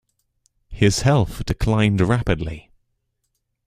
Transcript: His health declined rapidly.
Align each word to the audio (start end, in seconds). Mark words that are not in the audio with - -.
His 0.69 1.01
health 1.03 1.45
declined 1.45 2.01
rapidly. 2.01 2.71